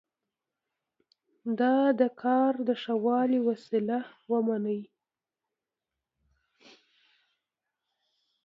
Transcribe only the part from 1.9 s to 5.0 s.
د کار د ښه والي وسیله ومني.